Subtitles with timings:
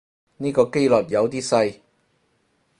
[0.37, 1.79] 呢個機率有啲細